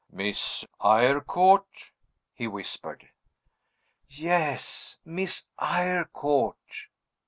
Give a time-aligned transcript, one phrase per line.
[0.11, 1.91] "Miss Eyrecourt?"
[2.33, 3.09] he whispered.
[4.07, 6.87] "Yes; Miss Eyrecourt."